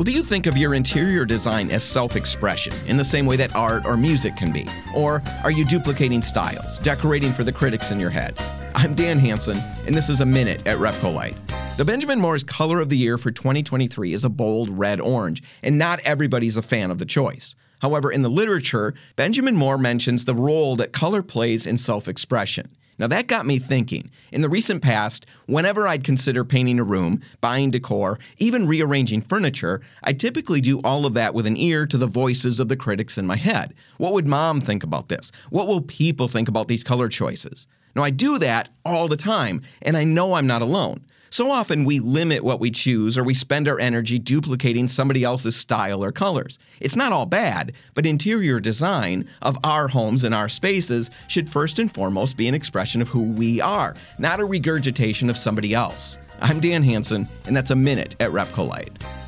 Well, 0.00 0.06
do 0.06 0.12
you 0.12 0.22
think 0.22 0.46
of 0.46 0.56
your 0.56 0.72
interior 0.72 1.26
design 1.26 1.70
as 1.70 1.84
self 1.84 2.16
expression 2.16 2.72
in 2.86 2.96
the 2.96 3.04
same 3.04 3.26
way 3.26 3.36
that 3.36 3.54
art 3.54 3.84
or 3.84 3.98
music 3.98 4.34
can 4.34 4.50
be? 4.50 4.66
Or 4.96 5.22
are 5.44 5.50
you 5.50 5.62
duplicating 5.62 6.22
styles, 6.22 6.78
decorating 6.78 7.32
for 7.32 7.44
the 7.44 7.52
critics 7.52 7.90
in 7.90 8.00
your 8.00 8.08
head? 8.08 8.34
I'm 8.74 8.94
Dan 8.94 9.18
Hansen, 9.18 9.58
and 9.86 9.94
this 9.94 10.08
is 10.08 10.22
a 10.22 10.24
minute 10.24 10.66
at 10.66 10.78
RepcoLite. 10.78 11.36
The 11.76 11.84
Benjamin 11.84 12.18
Moore's 12.18 12.42
color 12.42 12.80
of 12.80 12.88
the 12.88 12.96
year 12.96 13.18
for 13.18 13.30
2023 13.30 14.14
is 14.14 14.24
a 14.24 14.30
bold 14.30 14.70
red 14.70 15.02
orange, 15.02 15.42
and 15.62 15.78
not 15.78 16.00
everybody's 16.06 16.56
a 16.56 16.62
fan 16.62 16.90
of 16.90 16.96
the 16.96 17.04
choice. 17.04 17.54
However, 17.82 18.10
in 18.10 18.22
the 18.22 18.30
literature, 18.30 18.94
Benjamin 19.16 19.54
Moore 19.54 19.76
mentions 19.76 20.24
the 20.24 20.34
role 20.34 20.76
that 20.76 20.94
color 20.94 21.22
plays 21.22 21.66
in 21.66 21.76
self 21.76 22.08
expression. 22.08 22.74
Now 23.00 23.06
that 23.06 23.28
got 23.28 23.46
me 23.46 23.58
thinking. 23.58 24.10
In 24.30 24.42
the 24.42 24.50
recent 24.50 24.82
past, 24.82 25.24
whenever 25.46 25.88
I'd 25.88 26.04
consider 26.04 26.44
painting 26.44 26.78
a 26.78 26.84
room, 26.84 27.22
buying 27.40 27.70
decor, 27.70 28.18
even 28.36 28.66
rearranging 28.66 29.22
furniture, 29.22 29.80
I 30.04 30.12
typically 30.12 30.60
do 30.60 30.80
all 30.84 31.06
of 31.06 31.14
that 31.14 31.32
with 31.32 31.46
an 31.46 31.56
ear 31.56 31.86
to 31.86 31.96
the 31.96 32.06
voices 32.06 32.60
of 32.60 32.68
the 32.68 32.76
critics 32.76 33.16
in 33.16 33.26
my 33.26 33.36
head. 33.36 33.72
What 33.96 34.12
would 34.12 34.26
mom 34.26 34.60
think 34.60 34.84
about 34.84 35.08
this? 35.08 35.32
What 35.48 35.66
will 35.66 35.80
people 35.80 36.28
think 36.28 36.46
about 36.46 36.68
these 36.68 36.84
color 36.84 37.08
choices? 37.08 37.66
Now 37.96 38.02
I 38.02 38.10
do 38.10 38.38
that 38.38 38.68
all 38.84 39.08
the 39.08 39.16
time, 39.16 39.62
and 39.80 39.96
I 39.96 40.04
know 40.04 40.34
I'm 40.34 40.46
not 40.46 40.60
alone. 40.60 41.00
So 41.32 41.52
often 41.52 41.84
we 41.84 42.00
limit 42.00 42.42
what 42.42 42.58
we 42.58 42.72
choose 42.72 43.16
or 43.16 43.22
we 43.22 43.34
spend 43.34 43.68
our 43.68 43.78
energy 43.78 44.18
duplicating 44.18 44.88
somebody 44.88 45.22
else's 45.22 45.54
style 45.54 46.02
or 46.02 46.10
colors. 46.10 46.58
It's 46.80 46.96
not 46.96 47.12
all 47.12 47.24
bad, 47.24 47.72
but 47.94 48.04
interior 48.04 48.58
design 48.58 49.28
of 49.40 49.56
our 49.62 49.86
homes 49.86 50.24
and 50.24 50.34
our 50.34 50.48
spaces 50.48 51.08
should 51.28 51.48
first 51.48 51.78
and 51.78 51.92
foremost 51.92 52.36
be 52.36 52.48
an 52.48 52.54
expression 52.54 53.00
of 53.00 53.08
who 53.08 53.32
we 53.32 53.60
are, 53.60 53.94
not 54.18 54.40
a 54.40 54.44
regurgitation 54.44 55.30
of 55.30 55.36
somebody 55.36 55.72
else. 55.72 56.18
I'm 56.42 56.58
Dan 56.58 56.82
Hansen, 56.82 57.28
and 57.46 57.56
that's 57.56 57.70
a 57.70 57.76
minute 57.76 58.16
at 58.18 58.32
RepcoLite. 58.32 59.19